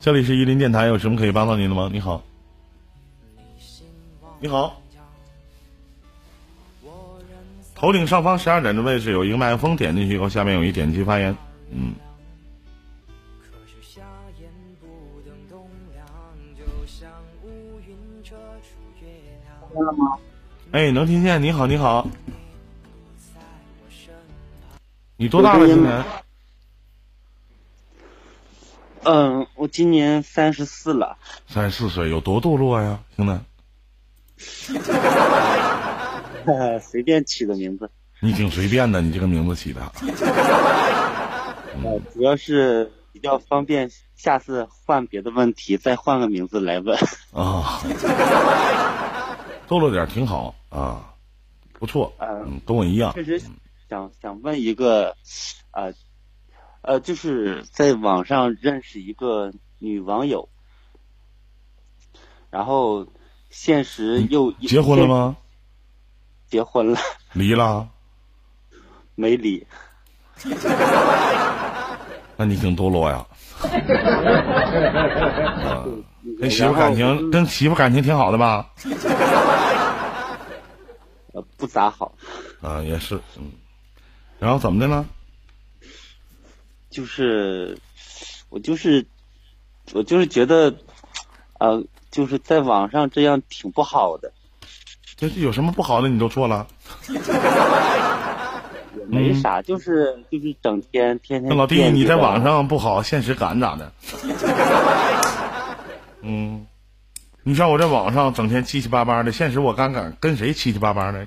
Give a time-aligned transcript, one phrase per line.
[0.00, 1.90] 这里是伊林电台，有什么可以帮到您的吗？
[1.92, 2.22] 你好，
[4.40, 4.80] 你好，
[7.74, 11.36] 头顶上方十二点的位置有一个麦克风，点进去以后，下面有一点击发言，
[11.70, 11.92] 嗯。
[19.72, 20.18] 听了吗？
[20.72, 21.40] 哎，能听见？
[21.42, 22.08] 你好，你好。
[25.18, 25.66] 你多大了？
[25.66, 26.02] 今年？
[29.02, 31.16] 嗯，我今年三十四了。
[31.46, 33.40] 三十四岁，有多堕落呀，兄弟？
[36.82, 37.90] 随便起的名字。
[38.20, 39.80] 你挺随便的，你这个名字起的。
[41.82, 46.98] 呃，主要是比较方便，下次换别的问题再换个名字来问。
[47.32, 47.80] 啊。
[49.66, 51.14] 堕落点挺好啊，
[51.72, 52.12] 不错。
[52.18, 53.14] 嗯，跟我一样。
[53.14, 53.40] 确实，
[53.88, 55.16] 想想问一个，
[55.70, 55.94] 呃。
[56.82, 60.48] 呃，就是在网上认识一个女网友，
[62.50, 63.06] 然后
[63.50, 65.36] 现实又结婚了吗？
[66.48, 66.98] 结婚了。
[67.32, 67.88] 离了？
[69.14, 69.64] 没离。
[72.36, 73.26] 那你挺堕落呀。
[76.40, 78.70] 跟媳妇感情跟媳妇感情挺好的吧？
[81.32, 82.10] 呃，不咋好。
[82.62, 83.52] 啊，也是，嗯。
[84.38, 85.04] 然后怎么的呢？
[86.90, 87.76] 就是，
[88.48, 89.04] 我就是，
[89.92, 90.74] 我就是觉得，
[91.58, 94.32] 呃，就是在网上这样挺不好的。
[95.16, 96.08] 这有什么不好的？
[96.08, 96.66] 你都做了。
[99.06, 101.56] 没啥，就是就是整天天天。
[101.56, 103.92] 老弟，你在网上不好，现实感咋的？
[106.22, 106.66] 嗯，
[107.42, 111.26] 你像我在网上整天七七八八的，现实我敢敢跟谁七七八八的？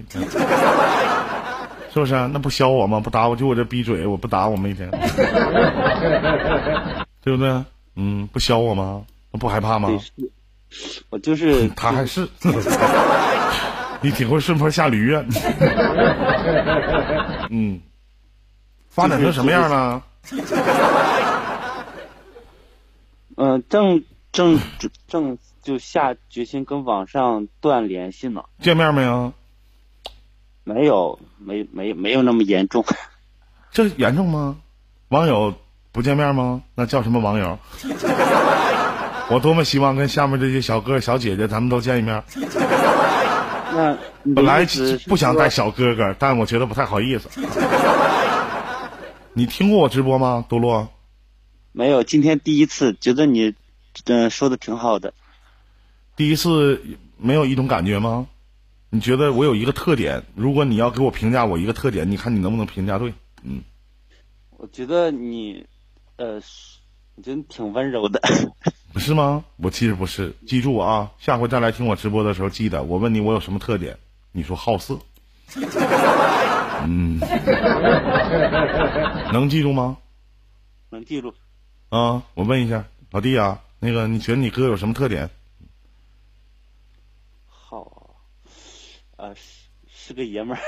[1.94, 2.14] 是不是？
[2.30, 3.00] 那不削我吗？
[3.00, 4.90] 不打我就我这逼嘴，我不打我们一天，
[7.22, 7.64] 对不对？
[7.96, 9.04] 嗯，不削我吗？
[9.40, 9.90] 不害怕吗？
[11.10, 12.28] 我就是他还是
[14.02, 15.24] 你挺会顺坡下驴啊！
[17.52, 17.80] 嗯，
[18.90, 20.04] 发展成什么样了？
[23.38, 24.60] 嗯， 正正
[25.08, 28.44] 正就下决心跟网上断联系呢。
[28.60, 29.32] 见面没有？
[30.64, 32.86] 没有，没没没有那么严重，
[33.72, 34.58] 这严重吗？
[35.10, 35.54] 网友
[35.92, 36.62] 不见面吗？
[36.76, 37.60] 那叫什么网友？
[39.30, 42.24] 我多么希望跟下面这些小哥小姐姐咱们都见一面。
[43.76, 43.98] 那
[44.36, 44.66] 本来
[45.08, 47.30] 不想带小哥哥，但我觉得不太好意思。
[49.34, 50.88] 你听过我直播吗，多洛？
[51.72, 53.56] 没有，今天第一次，觉得你
[54.06, 55.14] 嗯说的挺好的。
[56.16, 56.82] 第一次
[57.18, 58.28] 没有一种感觉吗？
[58.94, 60.22] 你觉得我有一个特点？
[60.36, 63.12] 如果你要给我评价我一个特点，你看你能不能评价对？
[63.42, 63.64] 嗯，
[64.52, 65.66] 我觉得你，
[66.18, 66.36] 呃，
[67.16, 68.22] 我觉得你挺温柔的。
[68.94, 69.44] 不 是吗？
[69.58, 70.32] 我其实不是。
[70.46, 73.98] 记住啊，下回再来听我直播的时候，记得我问你我有什么特点，
[74.32, 74.96] 你说好色。
[76.86, 77.20] 嗯，
[79.34, 79.98] 能记住吗？
[80.92, 81.34] 能记住。
[81.90, 85.28] 啊，我问一下老弟啊，那个你觉得你哥有什么特点？
[89.24, 89.70] 啊，是
[90.10, 90.60] 是个爷们儿。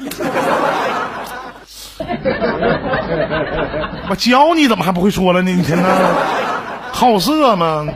[4.08, 5.50] 我教你怎么还不会说了呢？
[5.50, 5.86] 你天呐，
[6.90, 7.86] 好色吗？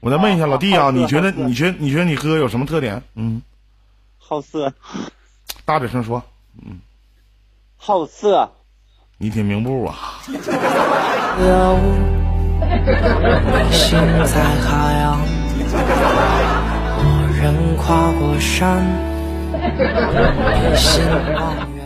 [0.00, 3.02] 我再问一下老弟啊，你觉得你觉得你觉得你哥有什么特点？
[3.14, 3.42] 嗯，
[4.18, 4.72] 好色。
[5.66, 6.22] 大点声说。
[6.64, 6.80] 嗯，
[7.76, 8.50] 好色。
[9.18, 9.94] 你挺明不啊？
[17.76, 18.84] 跨过山。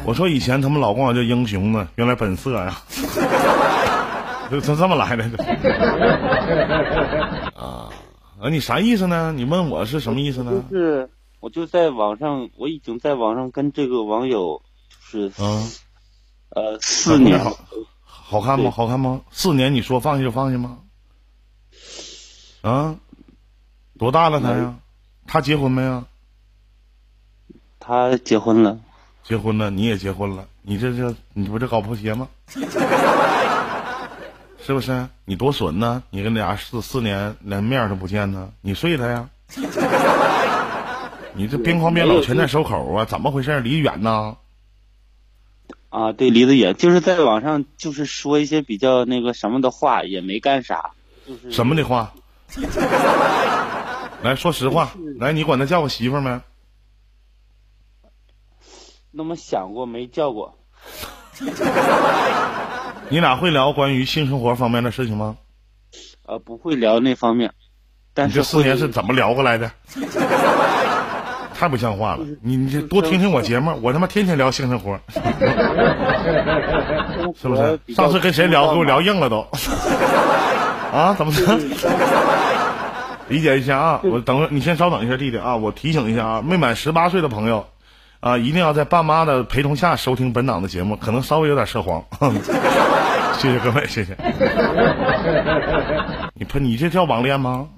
[0.05, 2.77] 我说以前他们老管我叫英雄呢，原来本色呀，
[4.51, 5.25] 就从这么来的。
[7.55, 7.89] 啊
[8.41, 8.49] 啊！
[8.51, 9.33] 你啥意思呢？
[9.37, 10.63] 你问我是什么意思呢？
[10.71, 11.09] 就是
[11.41, 14.61] 我就在网上，我已经在网上跟这个网友
[15.13, 15.71] 就是嗯
[16.51, 17.39] 呃四年，
[18.05, 18.71] 好看吗？
[18.71, 19.21] 好看吗？
[19.31, 20.79] 四年你说放下就放下吗？
[22.63, 22.95] 啊？
[23.99, 24.75] 多大了他呀？
[25.29, 26.03] 他结婚没有？
[27.79, 28.79] 他结婚了，
[29.23, 32.27] 结婚了，你也结婚了，你这这你不这搞破鞋吗？
[34.61, 35.07] 是不是？
[35.25, 36.03] 你多损呢？
[36.11, 38.51] 你跟俩四四年连面都不见呢？
[38.63, 39.29] 你睡他呀？
[41.35, 43.05] 你这边框边老全在收口啊？
[43.05, 43.61] 怎么回事？
[43.61, 44.37] 离远呢？
[45.91, 50.91] 啊，对，离得远，就是在网上就是说一些比较那个什么的话，也没干啥，
[51.27, 52.13] 就是什么的话。
[54.23, 56.41] 来说实话，来，你管他叫过媳妇没？
[59.11, 60.59] 那么想过没叫过？
[63.11, 65.37] 你俩会聊关于性生活方面的事情吗？
[66.27, 67.53] 呃，不会聊那方面，
[68.13, 69.71] 但是你这四年是怎么聊过来的？
[71.55, 72.25] 太不像话了！
[72.43, 75.01] 你你这多听听我节目，我他妈天天聊性生活，
[77.35, 77.81] 是不是？
[77.95, 79.41] 上次跟谁聊，给我聊硬了都。
[80.93, 81.15] 啊？
[81.19, 81.59] 怎么的？
[83.29, 84.01] 理解一下啊！
[84.05, 85.55] 我等会儿你先稍等一下，弟弟啊！
[85.55, 87.65] 我提醒一下啊，没满十八岁的朋友
[88.21, 92.03] 啊，一定要在爸妈的陪同下收听本档的节目，可能稍微有点涉黄。
[93.39, 94.17] 谢谢各位，谢谢。
[96.35, 97.69] 你喷你这叫网恋吗？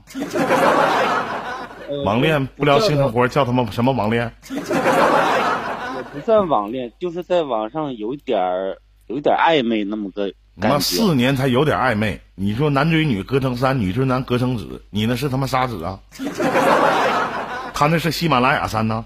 [1.88, 4.32] 呃网恋不聊性生活叫他妈什么网恋？
[4.50, 4.56] 也
[6.12, 10.34] 不算网恋，就是在网上有一点儿有一点暧昧那么个他
[10.68, 10.84] 妈感觉。
[10.84, 15.98] 四年才有点暧昧，你说男追女隔层山，女追男隔层纸，你那是他妈砂纸啊？
[17.74, 19.04] 他那是喜马拉雅山呐，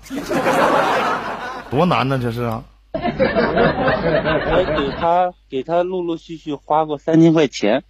[1.70, 2.64] 多难呢这是啊！
[2.92, 7.84] 我给他给他陆陆续续花过三千块钱，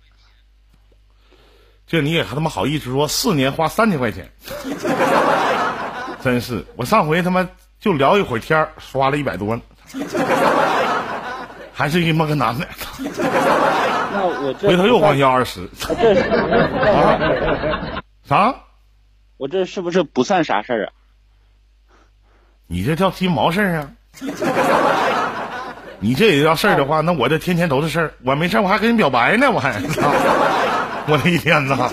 [1.86, 4.30] 这你也他妈好意思说四年花三千块钱，
[6.22, 7.48] 真是我上回他妈
[7.80, 9.62] 就聊一会儿天儿花了一百多呢，
[11.74, 12.66] 还是一么个男的，
[14.12, 16.22] 那我这回头又光要二十，我这是
[18.24, 18.54] 啥？
[19.36, 20.92] 我这是不是不算啥事儿啊？
[22.68, 23.90] 你这叫鸡毛事儿啊！
[25.98, 28.14] 你这也叫事儿的话，那我这天天都是事儿。
[28.24, 29.80] 我没事儿，我还跟你表白呢，我还，
[31.08, 31.88] 我的一天呐！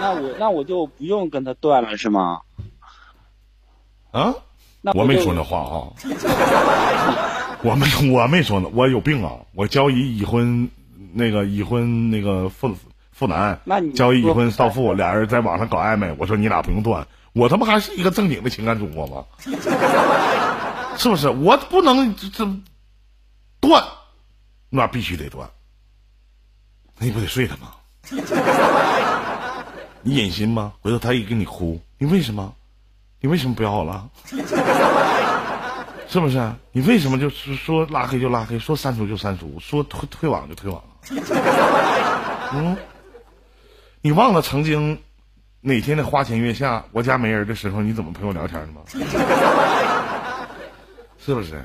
[0.00, 2.40] 那我那我就不用跟他断了是吗？
[4.12, 4.32] 啊，
[4.80, 5.90] 那我没说那话啊，
[7.62, 9.32] 我没我没说呢，我有病啊！
[9.54, 10.70] 我交一已婚
[11.12, 12.74] 那个已婚那个妇
[13.12, 13.60] 妇男
[13.94, 19.24] 交一已婚少妇，俩人在网上搞暧昧，我说你俩不用断，我他妈还是一个正经的情感主播吗？
[20.96, 21.28] 是不是？
[21.28, 22.46] 我不能这这
[23.60, 23.84] 断，
[24.70, 25.48] 那必须得断，
[26.98, 27.74] 那你不得睡他吗？
[30.02, 30.72] 你忍心吗？
[30.80, 32.54] 回头他一跟你哭，你为什么？
[33.20, 34.08] 你为什么不要我了？
[36.10, 36.52] 是不是？
[36.72, 40.82] 你为什么就是说拉黑就拉黑，说删除就删除，说退退网就退网？
[42.52, 42.76] 嗯，
[44.02, 45.00] 你忘了曾经
[45.60, 48.80] 哪天的花前月下，我家没人的时候，你怎么陪我聊天的吗？
[51.24, 51.64] 是不是？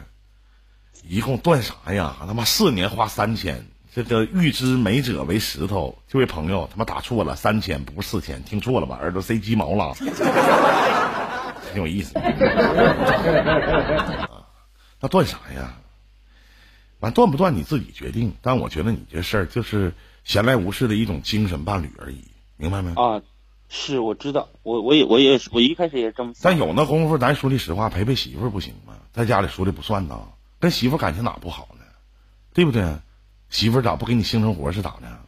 [1.08, 2.16] 一共断啥呀？
[2.28, 3.66] 他妈四年花三千，
[3.96, 5.98] 这个欲知美者为石头。
[6.08, 8.98] 这位朋友他妈打错了，三千不是四千，听错了吧？
[9.02, 9.96] 耳朵塞鸡毛了，
[11.74, 12.14] 挺有意思。
[15.06, 15.78] 啊那断啥呀？
[17.00, 19.94] 完断不断你自己决定，但我觉得你这事儿就是
[20.24, 22.24] 闲来无事的一种精神伴侣而已，
[22.58, 22.92] 明白没？
[22.96, 23.22] 啊，
[23.70, 26.58] 是我知道，我我也我也我一开始也这么想但。
[26.58, 28.96] 有那功夫，咱说句实话，陪陪媳妇儿不行吗？
[29.14, 30.20] 在家里说的不算呐，
[30.60, 31.86] 跟媳妇儿感情哪不好呢？
[32.54, 32.98] 对不对？
[33.50, 35.20] 媳妇儿咋不给你性生活是咋的？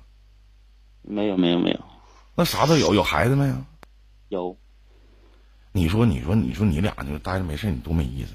[1.03, 1.79] 没有没有没有
[2.35, 3.55] 那啥都有，有孩子没有？
[4.29, 4.57] 有，
[5.71, 8.33] 你说，你说，你说，你俩就待着没事，你多没意思，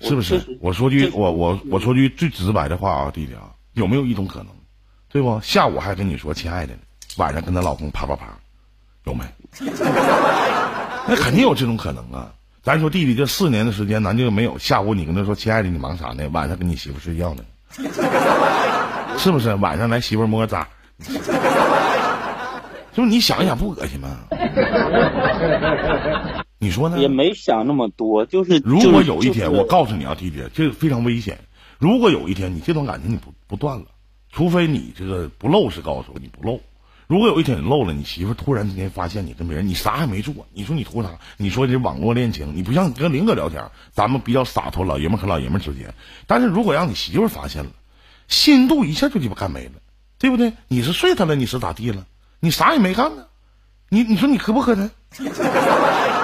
[0.00, 4.48] 是不是我说句我我我说句最直白的话啊，弟弟啊，有没有一种可能，
[5.10, 5.38] 对不？
[5.42, 6.80] 下午还跟你说亲爱的呢，
[7.16, 8.26] 晚上跟她老公啪啪啪，
[9.04, 9.24] 有没？
[11.06, 12.32] 那肯定有这种可能啊。
[12.62, 16.28] 咱说弟弟这四年的时间，咱就没有下午你跟他说亲爱的，你忙啥呢？
[16.32, 17.42] 晚上跟你媳妇睡觉呢，
[19.18, 19.54] 是不是？
[19.56, 20.66] 晚上来媳妇摸个渣，
[22.92, 24.08] 就是你想一想不恶心吗？
[26.62, 26.98] 你说呢？
[26.98, 31.38] 也没想那么多，就是如果有一天，就是我告诉你啊，弟弟，这个非常危险。
[31.78, 33.86] 如果有一天你这段感情你不不断了，
[34.30, 36.60] 除非你这个不露是告诉我你不露。
[37.06, 41.08] 如果有一天你漏了，你媳妇突然之间发现你跟别人，你啥也没做，你说你图啥？
[41.38, 45.94] 你说这网络恋情，你不像你跟林哥聊天，咱们比较洒脱，老爷们和老爷们之间。
[46.26, 47.70] 但是如果让你媳妇发现了，
[48.28, 49.72] 信任度一下就鸡巴干没了，
[50.18, 50.52] 对不对？
[50.68, 52.06] 你是睡他了，你是咋地了？
[52.38, 53.24] 你啥也没干呢，
[53.88, 54.90] 你你说你磕不可能？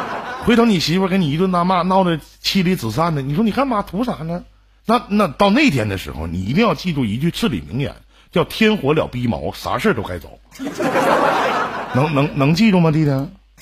[0.47, 4.45] 回头你媳妇儿跟你一顿大骂，闹得妻离子散的，你说你干嘛图啥呢？
[4.85, 7.97] 那那到那天的时候，你一定要记住一句至理名言，
[8.31, 10.39] 叫“天火了逼毛”，啥事儿都该走。
[11.97, 13.11] 能能能记住吗，弟弟？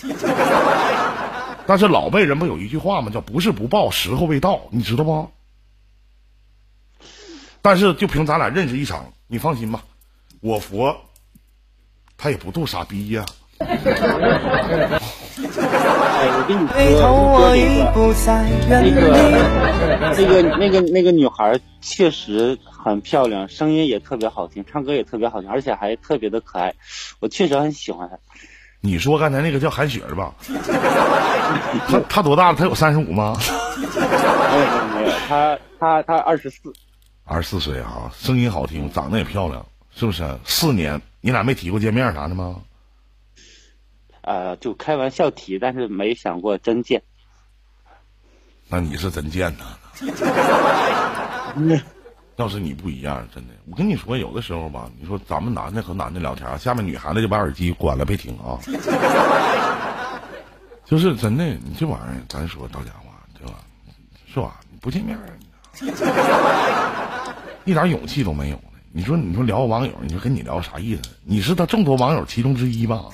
[1.67, 3.11] 但是老辈人不有一句话吗？
[3.11, 5.31] 叫“不是不报，时候未到”，你知道不？
[7.62, 9.83] 但是就凭咱俩认识一场，你放心吧，
[10.41, 10.95] 我佛
[12.19, 13.25] 他也不渡傻逼呀、
[13.57, 13.79] 哎，
[15.56, 18.34] 我跟你回头说，
[18.68, 18.90] 那地。
[18.90, 19.00] 个
[20.16, 26.75] 那个那个那个女孩确实很漂亮，声音也特别好听，唱歌也特别好听，而且还特别的可爱，
[27.20, 28.16] 我确实很喜欢她。
[28.80, 30.34] 你说刚才那个叫韩雪是吧？
[31.88, 32.58] 她她多大了？
[32.58, 33.37] 她有三十五吗？
[33.78, 36.73] 没有没有，她她她二十四，
[37.25, 40.25] 二十四岁啊，声音好听，长得也漂亮，是不是？
[40.44, 42.56] 四年，你俩没提过见面啥的吗？
[44.25, 47.02] 呃，就开玩笑提，但是没想过真见。
[48.69, 49.78] 那你是真贱呐！
[52.37, 58.59] 要是你不一样，真的，我跟你说，有的时候吧，你说咱们男的和男的聊天，下面女孩子就把耳机关了，别听啊。
[60.85, 63.54] 就是真的，你这玩意儿，咱说到家话，对吧？
[64.26, 64.59] 是吧？
[64.81, 65.16] 不见面，
[67.64, 68.62] 一点勇气都没有呢。
[68.93, 71.02] 你说，你说聊个网友，你说跟你聊啥意思？
[71.25, 73.04] 你是他众多网友其中之一吧？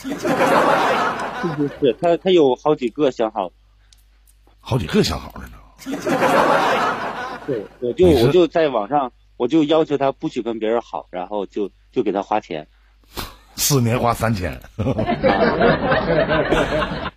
[1.40, 1.92] 是是是？
[2.00, 3.50] 他他有好几个相好，
[4.61, 5.56] 好几个相好的呢。
[7.47, 12.66] 对，我就我就在网上，我就要求他不许跟别人好，然后就就给他花钱。
[13.56, 14.59] 四年花三千，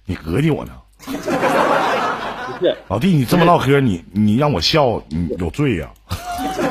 [0.06, 0.74] 你膈应我呢？
[1.06, 1.12] 不
[2.66, 6.16] 是，老弟，你这么唠嗑，你你让我笑，你有罪呀、不
[6.48, 6.62] 是，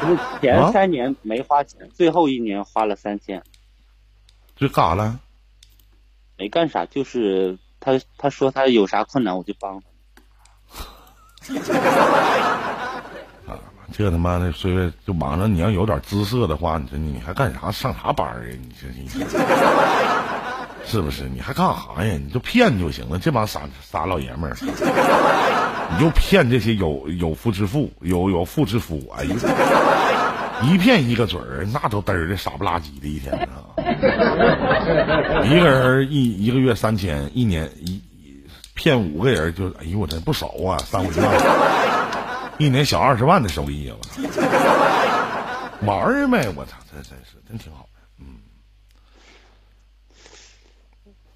[0.00, 3.42] 不是前三年没花钱，最后一年花了三千，
[4.56, 5.18] 这干啥了？
[6.42, 11.54] 没干啥，就是他他说他有啥困难我就帮他。
[13.46, 13.54] 啊，
[13.92, 18.58] 这他妈的，虽然就网上你要有点姿色的话，你这你还干啥上啥班儿啊？
[18.60, 19.08] 你这你
[20.84, 21.28] 是不是？
[21.28, 22.18] 你还干啥呀？
[22.20, 23.20] 你就骗就行了。
[23.20, 24.56] 这帮傻傻老爷们儿，
[25.92, 29.00] 你就骗这些有有夫之妇，有有妇之夫。
[29.16, 29.36] 哎呀，
[30.64, 33.74] 一骗一个准儿，那都嘚儿的傻不拉几的一天啊！
[35.44, 38.00] 一个人一一个月三千，一年一
[38.74, 41.30] 骗五个人就，哎呦我真不少啊，三五十万。
[42.58, 43.96] 一年小二十万的收益啊！
[44.00, 44.42] 我操，
[45.86, 46.48] 玩儿呗！
[46.54, 47.88] 我操，这真是真挺好的。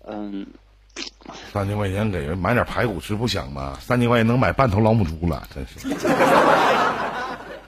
[0.09, 0.47] 嗯，
[1.53, 3.77] 三千块钱给人买点排骨吃不香吗？
[3.81, 5.89] 三千块钱能买半头老母猪了，真是，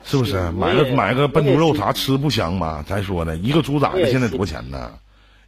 [0.08, 0.50] 是不是？
[0.50, 2.82] 买个买个笨猪肉啥吃不香吗？
[2.88, 4.90] 咱说呢，一个猪崽子现在多少钱呢？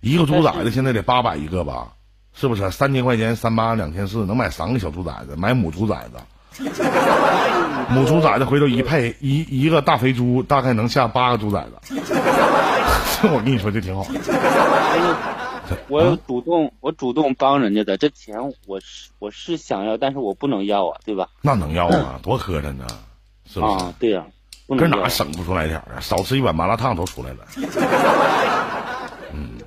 [0.00, 1.88] 一个猪崽子现在得八百一个吧？
[2.34, 2.70] 是不是？
[2.70, 6.18] 三千块钱三八两千四能买三个小猪崽子，买母猪崽子。
[7.90, 12.02] 母猪崽子回头一配一一个大肥猪，大概能下八个猪崽子。
[13.22, 14.06] 这 我跟你说，这挺好。
[15.88, 18.36] 我主动我主动帮人家的，这钱
[18.66, 21.28] 我是我是想要，但是我不能要啊，对吧？
[21.40, 22.18] 那能要啊？
[22.22, 22.86] 多磕碜呢，
[23.48, 23.72] 是不是？
[23.84, 24.24] 啊，对呀、
[24.70, 25.08] 不搁哪。
[25.08, 26.00] 省不出来点儿啊？
[26.00, 27.38] 少吃一碗麻辣烫都出来了。
[29.34, 29.58] 嗯，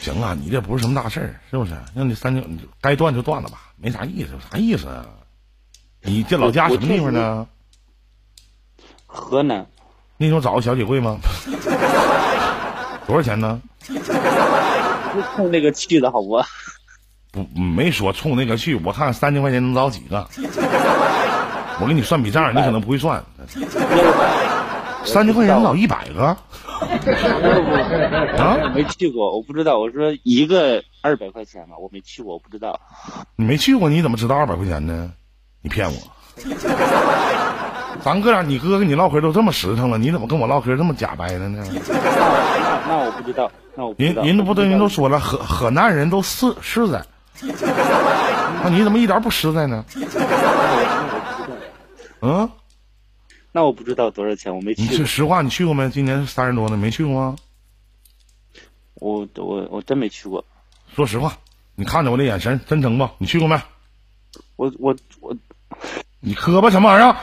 [0.00, 1.72] 行啊，你这不是什么大事儿，是不是？
[1.94, 5.06] 让你三千，你该断就断了吧，没啥意思，啥意思啊？
[6.02, 7.46] 你这老家什么地方呢？
[9.06, 9.64] 河南
[10.16, 11.18] 那时候找个小姐贵吗？
[13.06, 13.62] 多少钱呢？
[13.86, 13.94] 就
[15.36, 16.42] 冲那个去的好不？
[17.30, 20.28] 不，没说冲那个去，我看三千块钱能找几个。
[21.80, 23.22] 我给你算笔账，你可能不会算。
[25.04, 26.36] 三千块钱能找一百个啊？
[28.62, 29.78] 我没去过，我不知道。
[29.78, 32.80] 我说一个二百块钱吧，我没去过，我不知道。
[33.36, 35.10] 你没去过，你怎么知道二百块钱呢？
[35.60, 35.94] 你骗我！
[38.02, 41.64] 咱哥俩，你哥跟你唠嗑都这么实诚了，你怎么跟我唠嗑这么假掰的呢？
[41.70, 44.22] 那那那我不知道，那我不知道。
[44.22, 47.02] 人人都不都知道人都说了，河河南人都实实在，
[48.62, 49.84] 那你怎么一点不实在呢？
[52.26, 52.50] 嗯，
[53.52, 54.88] 那我不知道多少钱，我没去你。
[54.88, 55.90] 是实话，你去过没？
[55.90, 57.36] 今年三十多呢，没去过吗？
[58.94, 60.42] 我我我真没去过。
[60.96, 61.36] 说实话，
[61.74, 63.12] 你看着我的眼神真诚吧？
[63.18, 63.60] 你去过没？
[64.56, 65.36] 我我我
[66.20, 67.14] 你磕巴什么玩意儿？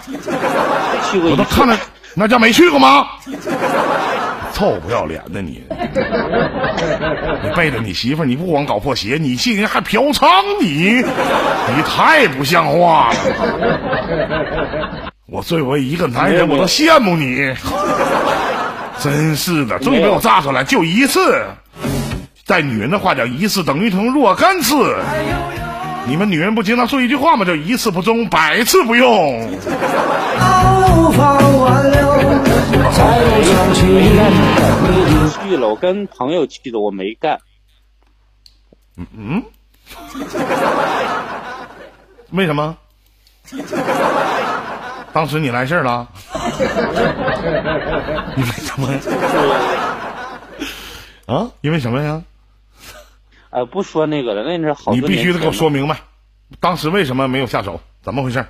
[1.09, 1.75] 去过我都看着，
[2.15, 3.07] 那叫没去过吗？
[4.61, 5.63] 臭不要脸的你！
[7.43, 10.27] 你背着你媳妇儿，你不光搞破鞋，你竟然还嫖娼，
[10.61, 13.15] 你你太不像话了！
[15.25, 17.55] 我作为一个男人，我都羡慕你。
[18.99, 21.43] 真是的，终于被我炸出来，就一次。
[22.45, 24.95] 在女人的话叫，一次等于成若干次。
[26.05, 27.45] 你们女人不经常说一句话吗？
[27.45, 29.49] 叫一次不忠，百次不用。
[35.33, 37.39] 去了，我跟朋友去的，我没干。
[38.95, 39.43] 嗯？
[42.31, 42.77] 为什么？
[45.13, 46.07] 当时你来事儿了？
[48.37, 48.99] 因为什么呀？
[51.25, 51.51] 啊？
[51.61, 52.21] 因为什么呀？
[53.49, 55.99] 呃，不说那个了，那是好你必须得给我说明白，
[56.61, 57.81] 当时为什么没有下手？
[58.01, 58.45] 怎么回事？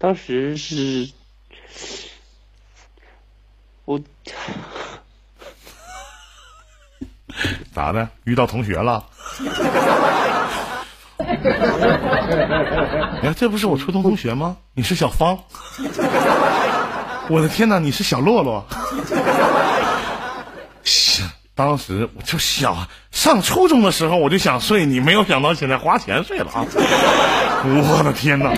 [0.00, 1.10] 当时是，
[3.84, 4.00] 我
[7.74, 8.08] 咋的？
[8.24, 9.04] 遇到同学了？
[11.18, 11.26] 你
[13.20, 14.56] 看，这不是我初中同学吗？
[14.72, 15.38] 你是小芳。
[17.28, 18.66] 我的天哪，你是小洛洛。
[20.82, 21.22] 是，
[21.54, 22.74] 当时我就小
[23.20, 26.64] 上初中的时候我就想睡你，没有想到现在花钱睡了啊！
[27.68, 28.48] 我的天哪！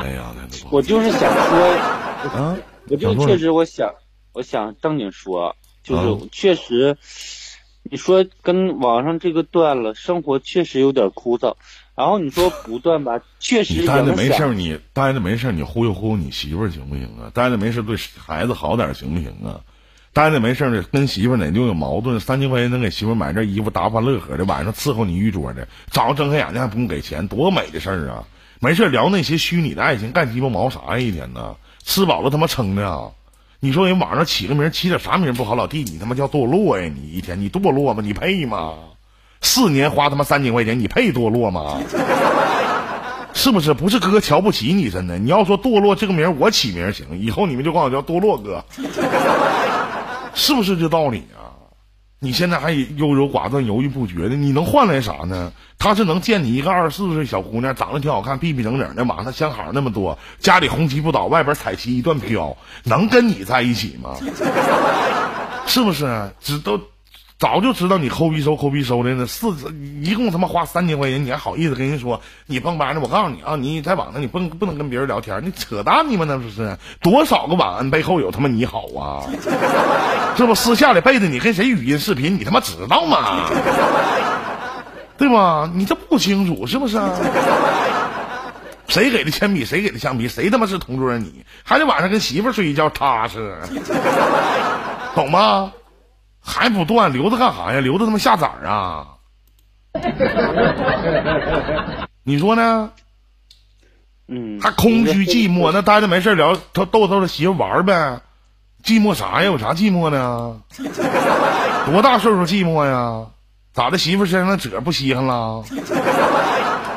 [0.00, 0.32] 哎呀，
[0.70, 1.68] 我就是想说，
[2.34, 2.56] 啊！
[2.88, 3.92] 我就确实我想，
[4.32, 6.96] 我想正经说，就是嗯确实，
[7.82, 11.56] 你说跟网上这个断了，生活确实有点枯燥。
[11.94, 17.28] 然后你说不断吧，确实你待着没事儿，你待着没事儿，你忽悠忽悠你媳妇儿行不行啊？
[17.34, 19.60] 待着没事对孩子好点行不行啊？
[20.14, 28.22] 待着没事儿跟媳妇哪就有矛盾，三千块钱能给媳妇买件衣服，打发乐呵的，晚上伺候你一桌的，早上睁开眼睛还不用给钱，多美的事儿啊！
[28.60, 30.98] 没事聊那些虚拟的爱情，干鸡巴毛啥呀？
[30.98, 33.08] 一天呢，吃饱了他妈撑的啊！
[33.58, 35.54] 你说人网上起个名，起点啥名不好？
[35.54, 36.90] 老弟，你他妈叫堕落呀！
[36.94, 38.02] 你一天你堕落吗？
[38.04, 38.74] 你配吗？
[39.40, 41.80] 四年花他妈三千块钱，你配堕落吗？
[43.34, 43.72] 是不是？
[43.72, 45.18] 不是哥瞧不起你，真的。
[45.18, 48.62] 你要说堕落这个名，我起名行，以后你们就管我叫堕落哥，
[50.34, 51.50] 是不是这道理啊？
[52.24, 55.52] 你现在还优柔寡断、犹豫不决的，你能换来啥呢？
[55.76, 64.16] 他是能见你一个二十四岁小姑娘，长得挺好看，逼逼整整的，马上相好那么多，家里红旗不倒，外边彩旗一段飘，能跟你在一起吗？
[65.66, 66.30] 是不是？
[66.40, 66.80] 只都
[67.42, 69.48] 早就知道你抠鼻收抠鼻收的呢，四
[70.00, 73.00] 一共他妈花三千块钱，你还好意思跟人说你蹦吧呢？
[73.02, 76.24] 我告诉你啊，你在网上你不能不能跟别人聊天，你扯淡你吗？
[76.28, 79.26] 那不是多少个晚安背后有他妈你好啊？
[80.36, 83.50] 这不私下里背着你跟谁语音视频，你他妈知道吗？
[85.18, 85.68] 对吧？
[85.74, 86.96] 你这不清楚是不是？
[88.86, 89.64] 谁给的铅笔？
[89.64, 90.28] 谁给的橡皮？
[90.28, 91.18] 谁他妈是同桌？
[91.18, 93.56] 你还得晚上跟媳妇睡一觉踏实，
[95.16, 95.72] 懂吗？
[96.44, 97.80] 还不断留着干啥呀？
[97.80, 99.06] 留着他妈下崽儿啊？
[102.24, 102.90] 你说呢？
[104.28, 108.20] 嗯，还空虚寂寞，那待着没事儿聊，他逗逗他媳妇玩呗。
[108.82, 109.44] 寂寞啥呀？
[109.44, 110.60] 有啥寂寞呢？
[111.86, 113.26] 多大岁数寂寞呀？
[113.72, 113.98] 咋的？
[113.98, 115.62] 媳妇身上那褶不稀罕了？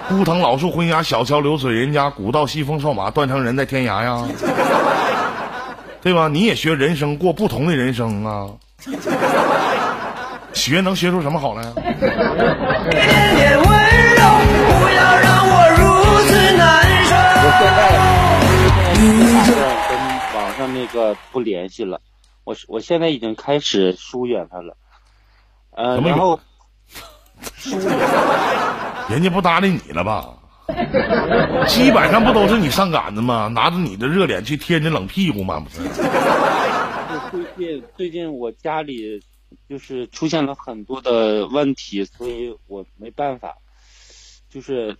[0.08, 4.24] 枯藤老树昏鸦，小桥流水人家，古道西风瘦马，断肠人在天涯呀。
[6.02, 6.28] 对吧？
[6.28, 8.48] 你也学人生，过不同的人生啊。
[10.54, 11.74] 学能学出什么好来啊？
[12.90, 14.22] 点点温柔，
[14.68, 15.84] 不要让我如
[16.26, 16.64] 此难
[17.06, 17.14] 受。
[18.98, 19.12] 我
[19.46, 19.92] 现在跟
[20.40, 22.00] 网上那个不联系了，
[22.44, 24.78] 我我现在已经开始疏远他了。
[25.76, 26.40] 呃，然后
[27.58, 27.98] 疏远，
[29.10, 30.26] 人家不搭理你了吧？
[31.68, 33.48] 基本上不都是你上杆子吗？
[33.54, 35.60] 拿着你的热脸去贴人家冷屁股吗？
[35.60, 35.82] 不是？
[37.58, 39.24] 就最近最近我家里
[39.70, 43.56] 就是出现了很多的问题，所以我没办法，
[44.50, 44.98] 就是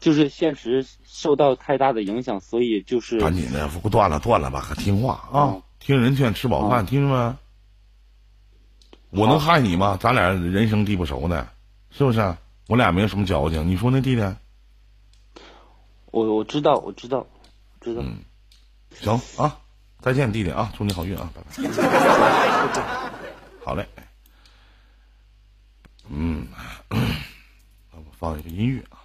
[0.00, 5.54] 就是现实受到太大的影响，所以就是赶紧的，断了断了吧，可听话啊！
[5.54, 7.34] 嗯听人劝，吃饱饭，听着没？
[9.18, 9.96] 我能害你吗？
[9.98, 11.48] 咱俩人生地不熟的，
[11.90, 12.36] 是不是？
[12.68, 14.20] 我俩没有什么交情，你说那，弟弟？
[16.10, 17.26] 我我知道我知道
[17.80, 18.02] 知道。
[18.92, 19.58] 行啊，
[20.00, 21.50] 再见，弟弟啊，祝你好运啊，拜拜。
[23.64, 23.86] 好嘞，
[26.08, 26.46] 嗯，
[26.88, 28.99] 那我放一个音乐啊。